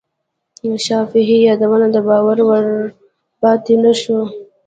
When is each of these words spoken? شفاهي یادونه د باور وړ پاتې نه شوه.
شفاهي 0.85 1.37
یادونه 1.47 1.87
د 1.91 1.97
باور 2.07 2.37
وړ 2.47 2.65
پاتې 3.41 3.75
نه 3.83 3.93
شوه. 4.01 4.23